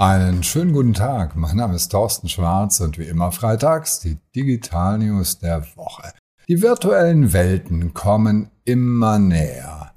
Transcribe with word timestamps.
Einen 0.00 0.42
schönen 0.42 0.72
guten 0.72 0.92
Tag. 0.92 1.36
Mein 1.36 1.56
Name 1.56 1.76
ist 1.76 1.90
Thorsten 1.90 2.28
Schwarz 2.28 2.80
und 2.80 2.98
wie 2.98 3.04
immer 3.04 3.30
freitags 3.30 4.00
die 4.00 4.18
Digital 4.34 4.98
News 4.98 5.38
der 5.38 5.64
Woche. 5.76 6.12
Die 6.48 6.60
virtuellen 6.60 7.32
Welten 7.32 7.94
kommen 7.94 8.50
immer 8.64 9.20
näher. 9.20 9.92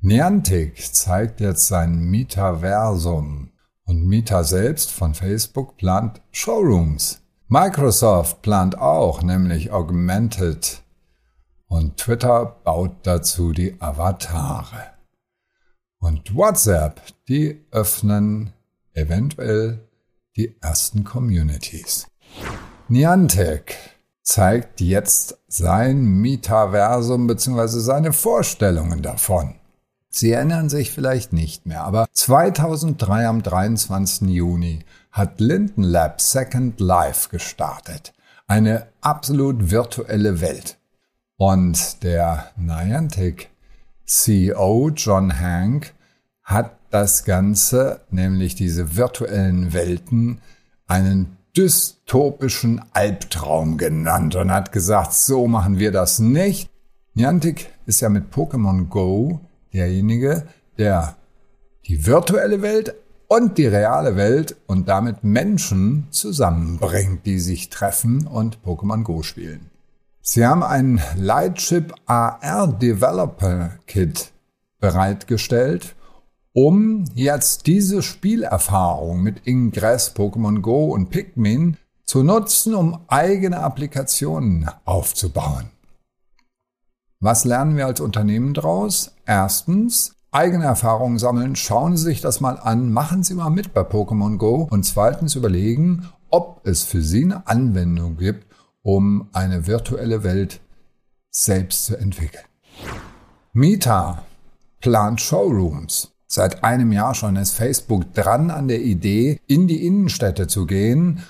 Niantic 0.00 0.92
zeigt 0.92 1.40
jetzt 1.40 1.68
sein 1.68 2.10
Metaversum 2.10 3.52
und 3.84 4.04
Meta 4.04 4.42
selbst 4.42 4.90
von 4.90 5.14
Facebook 5.14 5.76
plant 5.76 6.20
Showrooms. 6.32 7.22
Microsoft 7.46 8.42
plant 8.42 8.76
auch, 8.76 9.22
nämlich 9.22 9.70
Augmented 9.70 10.82
und 11.68 11.98
Twitter 11.98 12.56
baut 12.64 12.96
dazu 13.04 13.52
die 13.52 13.80
Avatare. 13.80 14.90
Und 16.00 16.34
WhatsApp, 16.34 17.00
die 17.28 17.64
öffnen 17.70 18.52
eventuell 18.96 19.86
die 20.36 20.56
ersten 20.60 21.04
Communities. 21.04 22.06
Niantic 22.88 23.76
zeigt 24.22 24.80
jetzt 24.80 25.38
sein 25.46 26.04
Metaversum 26.04 27.26
bzw. 27.26 27.66
seine 27.80 28.12
Vorstellungen 28.12 29.02
davon. 29.02 29.54
Sie 30.08 30.32
erinnern 30.32 30.68
sich 30.68 30.90
vielleicht 30.90 31.32
nicht 31.32 31.66
mehr, 31.66 31.82
aber 31.84 32.06
2003 32.12 33.26
am 33.26 33.42
23. 33.42 34.28
Juni 34.28 34.80
hat 35.12 35.40
Linden 35.40 35.82
Lab 35.82 36.20
Second 36.20 36.80
Life 36.80 37.28
gestartet. 37.28 38.12
Eine 38.46 38.86
absolut 39.00 39.70
virtuelle 39.70 40.40
Welt. 40.40 40.78
Und 41.36 42.02
der 42.02 42.50
Niantic 42.56 43.50
CEO 44.06 44.90
John 44.94 45.38
Hank 45.38 45.92
hat 46.42 46.76
das 47.00 47.24
Ganze, 47.24 48.00
nämlich 48.10 48.54
diese 48.54 48.96
virtuellen 48.96 49.74
Welten, 49.74 50.40
einen 50.86 51.36
dystopischen 51.54 52.80
Albtraum 52.94 53.76
genannt 53.76 54.34
und 54.34 54.50
hat 54.50 54.72
gesagt, 54.72 55.12
so 55.12 55.46
machen 55.46 55.78
wir 55.78 55.92
das 55.92 56.20
nicht. 56.20 56.70
Niantic 57.12 57.70
ist 57.84 58.00
ja 58.00 58.08
mit 58.08 58.32
Pokémon 58.32 58.88
Go 58.88 59.40
derjenige, 59.74 60.44
der 60.78 61.16
die 61.86 62.06
virtuelle 62.06 62.62
Welt 62.62 62.94
und 63.28 63.58
die 63.58 63.66
reale 63.66 64.16
Welt 64.16 64.56
und 64.66 64.88
damit 64.88 65.22
Menschen 65.22 66.06
zusammenbringt, 66.10 67.26
die 67.26 67.40
sich 67.40 67.68
treffen 67.68 68.26
und 68.26 68.64
Pokémon 68.64 69.02
Go 69.02 69.22
spielen. 69.22 69.68
Sie 70.22 70.46
haben 70.46 70.62
ein 70.62 71.02
Lightship 71.14 71.92
AR 72.06 72.68
Developer 72.68 73.72
Kit 73.86 74.32
bereitgestellt 74.80 75.95
um 76.56 77.04
jetzt 77.14 77.66
diese 77.66 78.02
Spielerfahrung 78.02 79.22
mit 79.22 79.46
Ingress, 79.46 80.16
Pokémon 80.16 80.60
Go 80.60 80.86
und 80.86 81.10
Pikmin 81.10 81.76
zu 82.06 82.22
nutzen, 82.22 82.74
um 82.74 83.00
eigene 83.08 83.58
Applikationen 83.58 84.70
aufzubauen. 84.86 85.68
Was 87.20 87.44
lernen 87.44 87.76
wir 87.76 87.84
als 87.84 88.00
Unternehmen 88.00 88.54
daraus? 88.54 89.12
Erstens, 89.26 90.16
eigene 90.30 90.64
Erfahrungen 90.64 91.18
sammeln, 91.18 91.56
schauen 91.56 91.98
Sie 91.98 92.04
sich 92.04 92.22
das 92.22 92.40
mal 92.40 92.58
an, 92.58 92.90
machen 92.90 93.22
Sie 93.22 93.34
mal 93.34 93.50
mit 93.50 93.74
bei 93.74 93.82
Pokémon 93.82 94.38
Go 94.38 94.66
und 94.70 94.84
zweitens 94.84 95.34
überlegen, 95.34 96.08
ob 96.30 96.66
es 96.66 96.84
für 96.84 97.02
Sie 97.02 97.24
eine 97.24 97.46
Anwendung 97.46 98.16
gibt, 98.16 98.46
um 98.80 99.28
eine 99.34 99.66
virtuelle 99.66 100.24
Welt 100.24 100.62
selbst 101.28 101.84
zu 101.84 101.98
entwickeln. 101.98 102.46
Meta 103.52 104.24
plant 104.80 105.20
Showrooms. 105.20 106.15
Seit 106.28 106.64
einem 106.64 106.92
Jahr 106.92 107.14
schon 107.14 107.36
ist 107.36 107.52
Facebook 107.52 108.12
dran 108.14 108.50
an 108.50 108.68
der 108.68 108.80
Idee, 108.80 109.40
in 109.46 109.68
die 109.68 109.86
Innenstädte 109.86 110.48
zu 110.48 110.66
gehen. 110.66 111.22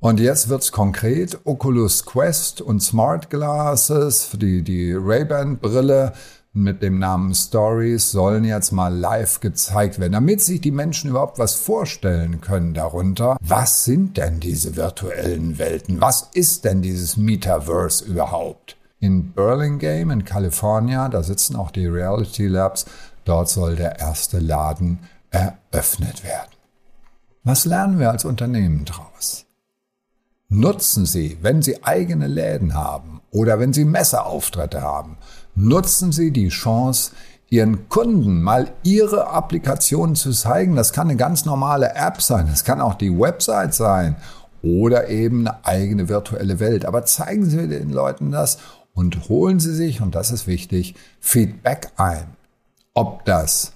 Und 0.00 0.18
jetzt 0.18 0.48
wird's 0.48 0.72
konkret. 0.72 1.38
Oculus 1.44 2.04
Quest 2.04 2.60
und 2.60 2.80
Smart 2.80 3.30
Glasses, 3.30 4.30
die, 4.34 4.62
die 4.62 4.92
Ray-Ban-Brille 4.92 6.14
mit 6.52 6.82
dem 6.82 6.98
Namen 6.98 7.32
Stories 7.32 8.10
sollen 8.10 8.44
jetzt 8.44 8.72
mal 8.72 8.92
live 8.92 9.38
gezeigt 9.38 10.00
werden, 10.00 10.14
damit 10.14 10.40
sich 10.40 10.60
die 10.60 10.72
Menschen 10.72 11.10
überhaupt 11.10 11.38
was 11.38 11.54
vorstellen 11.54 12.40
können 12.40 12.74
darunter. 12.74 13.36
Was 13.40 13.84
sind 13.84 14.16
denn 14.16 14.40
diese 14.40 14.74
virtuellen 14.74 15.58
Welten? 15.58 16.00
Was 16.00 16.28
ist 16.34 16.64
denn 16.64 16.82
dieses 16.82 17.16
Metaverse 17.16 18.04
überhaupt? 18.04 18.76
In 18.98 19.32
Burlingame 19.32 20.12
in 20.12 20.24
Kalifornien, 20.24 21.10
da 21.10 21.22
sitzen 21.22 21.56
auch 21.56 21.70
die 21.70 21.86
Reality 21.86 22.48
Labs, 22.48 22.84
Dort 23.30 23.48
soll 23.48 23.76
der 23.76 24.00
erste 24.00 24.40
Laden 24.40 24.98
eröffnet 25.30 26.24
werden. 26.24 26.50
Was 27.44 27.64
lernen 27.64 28.00
wir 28.00 28.10
als 28.10 28.24
Unternehmen 28.24 28.84
daraus? 28.84 29.46
Nutzen 30.48 31.06
Sie, 31.06 31.38
wenn 31.40 31.62
Sie 31.62 31.84
eigene 31.84 32.26
Läden 32.26 32.74
haben 32.74 33.20
oder 33.30 33.60
wenn 33.60 33.72
Sie 33.72 33.84
Messeauftritte 33.84 34.82
haben, 34.82 35.16
nutzen 35.54 36.10
Sie 36.10 36.32
die 36.32 36.48
Chance, 36.48 37.12
Ihren 37.48 37.88
Kunden 37.88 38.42
mal 38.42 38.72
Ihre 38.82 39.28
Applikation 39.28 40.16
zu 40.16 40.32
zeigen. 40.32 40.74
Das 40.74 40.92
kann 40.92 41.06
eine 41.06 41.16
ganz 41.16 41.44
normale 41.44 41.94
App 41.94 42.20
sein, 42.20 42.48
das 42.50 42.64
kann 42.64 42.80
auch 42.80 42.94
die 42.94 43.16
Website 43.16 43.74
sein 43.74 44.16
oder 44.60 45.08
eben 45.08 45.46
eine 45.46 45.64
eigene 45.64 46.08
virtuelle 46.08 46.58
Welt. 46.58 46.84
Aber 46.84 47.04
zeigen 47.04 47.48
Sie 47.48 47.68
den 47.68 47.90
Leuten 47.90 48.32
das 48.32 48.58
und 48.92 49.28
holen 49.28 49.60
Sie 49.60 49.72
sich, 49.72 50.00
und 50.00 50.16
das 50.16 50.32
ist 50.32 50.48
wichtig, 50.48 50.96
Feedback 51.20 51.92
ein 51.96 52.36
ob 52.94 53.24
das 53.24 53.72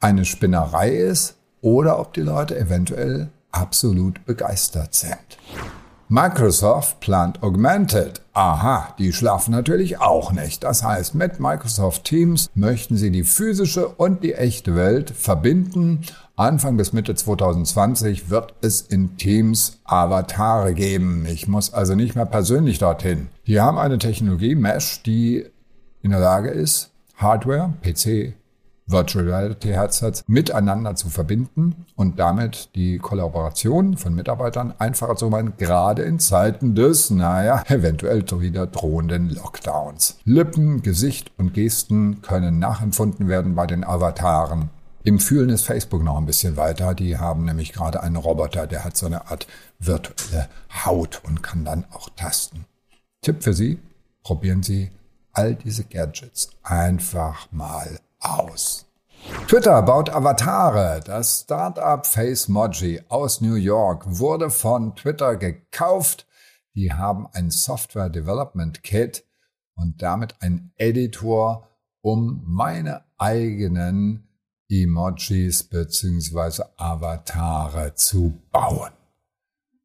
eine 0.00 0.24
Spinnerei 0.24 0.90
ist 0.90 1.36
oder 1.60 1.98
ob 1.98 2.12
die 2.12 2.20
Leute 2.20 2.58
eventuell 2.58 3.30
absolut 3.50 4.24
begeistert 4.26 4.94
sind. 4.94 5.38
Microsoft 6.08 7.00
plant 7.00 7.42
Augmented. 7.42 8.20
Aha, 8.34 8.94
die 8.98 9.12
schlafen 9.12 9.52
natürlich 9.52 10.00
auch 10.00 10.32
nicht. 10.32 10.62
Das 10.62 10.84
heißt, 10.84 11.14
mit 11.14 11.40
Microsoft 11.40 12.04
Teams 12.04 12.50
möchten 12.54 12.98
sie 12.98 13.10
die 13.10 13.24
physische 13.24 13.88
und 13.88 14.22
die 14.22 14.34
echte 14.34 14.76
Welt 14.76 15.10
verbinden. 15.10 16.02
Anfang 16.36 16.76
bis 16.76 16.92
Mitte 16.92 17.14
2020 17.14 18.28
wird 18.28 18.54
es 18.60 18.82
in 18.82 19.16
Teams 19.16 19.78
Avatare 19.84 20.74
geben. 20.74 21.26
Ich 21.26 21.48
muss 21.48 21.72
also 21.72 21.94
nicht 21.94 22.14
mehr 22.14 22.26
persönlich 22.26 22.78
dorthin. 22.78 23.28
Die 23.46 23.60
haben 23.60 23.78
eine 23.78 23.98
Technologie, 23.98 24.54
Mesh, 24.54 25.02
die 25.02 25.46
in 26.02 26.10
der 26.10 26.20
Lage 26.20 26.50
ist, 26.50 26.90
Hardware, 27.16 27.74
PC, 27.82 28.34
Virtual 28.86 29.24
Reality 29.24 29.68
Headsets 29.68 30.24
miteinander 30.26 30.94
zu 30.94 31.08
verbinden 31.08 31.86
und 31.96 32.18
damit 32.18 32.70
die 32.74 32.98
Kollaboration 32.98 33.96
von 33.96 34.14
Mitarbeitern 34.14 34.74
einfacher 34.78 35.16
zu 35.16 35.30
machen, 35.30 35.54
gerade 35.56 36.02
in 36.02 36.18
Zeiten 36.18 36.74
des, 36.74 37.10
naja, 37.10 37.62
eventuell 37.68 38.24
wieder 38.40 38.66
drohenden 38.66 39.30
Lockdowns. 39.30 40.18
Lippen, 40.24 40.82
Gesicht 40.82 41.32
und 41.38 41.54
Gesten 41.54 42.20
können 42.20 42.58
nachempfunden 42.58 43.28
werden 43.28 43.54
bei 43.54 43.66
den 43.66 43.84
Avataren. 43.84 44.68
Im 45.02 45.18
Fühlen 45.18 45.50
ist 45.50 45.66
Facebook 45.66 46.02
noch 46.02 46.16
ein 46.16 46.26
bisschen 46.26 46.56
weiter. 46.56 46.94
Die 46.94 47.18
haben 47.18 47.44
nämlich 47.44 47.72
gerade 47.72 48.02
einen 48.02 48.16
Roboter, 48.16 48.66
der 48.66 48.84
hat 48.84 48.96
so 48.96 49.06
eine 49.06 49.30
Art 49.30 49.46
virtuelle 49.78 50.48
Haut 50.84 51.22
und 51.24 51.42
kann 51.42 51.64
dann 51.64 51.84
auch 51.92 52.08
tasten. 52.16 52.64
Tipp 53.20 53.42
für 53.42 53.52
Sie, 53.52 53.78
probieren 54.22 54.62
Sie 54.62 54.90
all 55.34 55.54
diese 55.54 55.84
Gadgets 55.84 56.50
einfach 56.62 57.50
mal 57.52 58.00
aus. 58.20 58.86
Twitter 59.48 59.82
baut 59.82 60.10
Avatare. 60.10 61.00
Das 61.04 61.40
Startup 61.40 62.06
FaceMoji 62.06 63.02
aus 63.08 63.40
New 63.40 63.54
York 63.54 64.04
wurde 64.06 64.50
von 64.50 64.94
Twitter 64.94 65.36
gekauft. 65.36 66.26
Die 66.74 66.92
haben 66.92 67.26
ein 67.32 67.50
Software 67.50 68.10
Development 68.10 68.82
Kit 68.82 69.24
und 69.76 70.02
damit 70.02 70.36
ein 70.40 70.72
Editor, 70.76 71.68
um 72.00 72.42
meine 72.46 73.04
eigenen 73.18 74.28
Emojis 74.68 75.64
bzw. 75.64 76.64
Avatare 76.76 77.94
zu 77.94 78.42
bauen. 78.50 78.90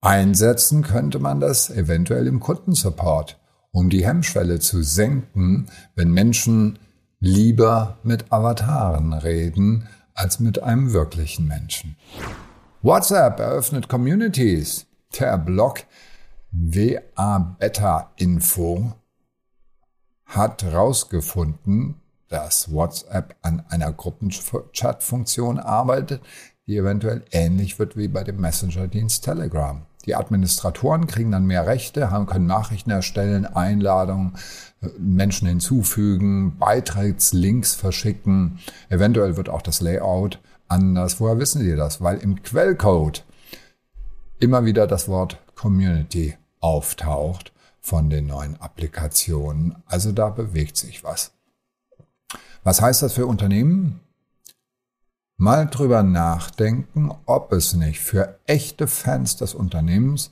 Einsetzen 0.00 0.82
könnte 0.82 1.18
man 1.18 1.40
das 1.40 1.70
eventuell 1.70 2.26
im 2.26 2.40
Kundensupport 2.40 3.38
um 3.76 3.90
die 3.90 4.06
Hemmschwelle 4.06 4.58
zu 4.58 4.82
senken, 4.82 5.66
wenn 5.94 6.10
Menschen 6.10 6.78
lieber 7.20 7.98
mit 8.02 8.32
Avataren 8.32 9.12
reden 9.12 9.86
als 10.14 10.40
mit 10.40 10.62
einem 10.62 10.94
wirklichen 10.94 11.46
Menschen. 11.46 11.94
WhatsApp 12.80 13.38
eröffnet 13.38 13.86
Communities. 13.86 14.86
Der 15.20 15.36
Blog 15.36 15.84
WA 16.52 17.56
Beta 17.58 18.12
Info 18.16 18.94
hat 20.24 20.62
herausgefunden, 20.62 22.00
dass 22.28 22.72
WhatsApp 22.72 23.36
an 23.42 23.62
einer 23.68 23.92
Gruppenchat-Funktion 23.92 25.58
arbeitet, 25.58 26.22
die 26.66 26.76
eventuell 26.76 27.22
ähnlich 27.30 27.78
wird 27.78 27.96
wie 27.96 28.08
bei 28.08 28.24
dem 28.24 28.40
Messenger-Dienst 28.40 29.24
Telegram. 29.24 29.82
Die 30.04 30.14
Administratoren 30.14 31.06
kriegen 31.06 31.32
dann 31.32 31.46
mehr 31.46 31.66
Rechte, 31.66 32.10
haben, 32.10 32.26
können 32.26 32.46
Nachrichten 32.46 32.90
erstellen, 32.90 33.44
Einladungen, 33.44 34.36
Menschen 34.98 35.48
hinzufügen, 35.48 36.58
Beitrittslinks 36.58 37.74
verschicken. 37.74 38.58
Eventuell 38.88 39.36
wird 39.36 39.48
auch 39.48 39.62
das 39.62 39.80
Layout 39.80 40.40
anders. 40.68 41.20
Woher 41.20 41.38
wissen 41.38 41.62
Sie 41.62 41.74
das? 41.74 42.00
Weil 42.00 42.18
im 42.18 42.42
Quellcode 42.42 43.24
immer 44.38 44.64
wieder 44.64 44.86
das 44.86 45.08
Wort 45.08 45.38
Community 45.54 46.36
auftaucht 46.60 47.52
von 47.80 48.10
den 48.10 48.26
neuen 48.26 48.60
Applikationen. 48.60 49.76
Also 49.86 50.12
da 50.12 50.28
bewegt 50.30 50.76
sich 50.76 51.02
was. 51.02 51.32
Was 52.62 52.80
heißt 52.80 53.02
das 53.02 53.12
für 53.12 53.26
Unternehmen? 53.26 54.00
Mal 55.38 55.66
drüber 55.66 56.02
nachdenken, 56.02 57.12
ob 57.26 57.52
es 57.52 57.74
nicht 57.74 58.00
für 58.00 58.38
echte 58.46 58.86
Fans 58.86 59.36
des 59.36 59.54
Unternehmens 59.54 60.30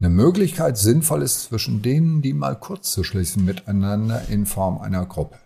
eine 0.00 0.10
Möglichkeit 0.10 0.76
sinnvoll 0.76 1.22
ist, 1.22 1.44
zwischen 1.44 1.80
denen, 1.80 2.22
die 2.22 2.32
mal 2.32 2.56
kurz 2.56 2.90
zu 2.90 3.04
schließen 3.04 3.44
miteinander 3.44 4.28
in 4.28 4.44
Form 4.44 4.78
einer 4.78 5.06
Gruppe. 5.06 5.38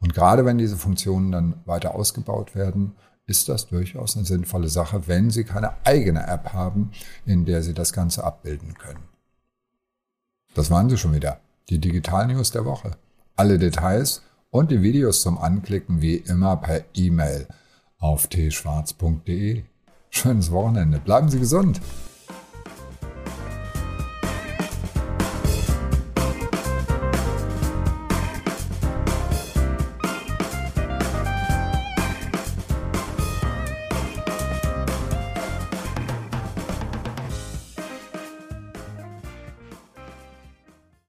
Und 0.00 0.14
gerade 0.14 0.44
wenn 0.44 0.58
diese 0.58 0.76
Funktionen 0.76 1.32
dann 1.32 1.54
weiter 1.64 1.94
ausgebaut 1.94 2.54
werden, 2.54 2.94
ist 3.26 3.48
das 3.48 3.66
durchaus 3.66 4.16
eine 4.16 4.26
sinnvolle 4.26 4.68
Sache, 4.68 5.08
wenn 5.08 5.30
Sie 5.30 5.44
keine 5.44 5.72
eigene 5.84 6.26
App 6.26 6.52
haben, 6.52 6.92
in 7.24 7.46
der 7.46 7.62
Sie 7.62 7.72
das 7.72 7.92
Ganze 7.92 8.22
abbilden 8.22 8.74
können. 8.74 9.02
Das 10.54 10.70
waren 10.70 10.88
sie 10.88 10.96
schon 10.96 11.14
wieder, 11.14 11.40
die 11.68 11.78
Digital 11.78 12.28
News 12.28 12.50
der 12.50 12.64
Woche. 12.64 12.92
Alle 13.34 13.58
Details 13.58 14.22
und 14.50 14.70
die 14.70 14.82
Videos 14.82 15.22
zum 15.22 15.38
Anklicken 15.38 16.00
wie 16.00 16.16
immer 16.16 16.56
per 16.56 16.84
E-Mail 16.94 17.48
auf 17.98 18.28
tschwarz.de. 18.28 19.62
Schönes 20.10 20.50
Wochenende, 20.50 20.98
bleiben 20.98 21.28
Sie 21.28 21.38
gesund! 21.38 21.80